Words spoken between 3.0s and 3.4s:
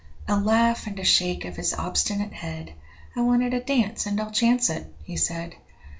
'I